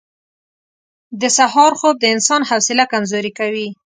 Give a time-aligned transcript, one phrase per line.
[1.21, 3.67] •د سهار خوب د انسان حوصله کمزورې کوي.